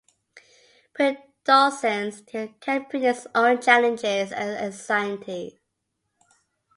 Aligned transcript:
Preadolescence 0.95 2.21
can 2.59 2.87
bring 2.89 3.03
its 3.03 3.27
own 3.35 3.61
challenges 3.61 4.31
and 4.31 4.57
anxieties. 4.57 5.59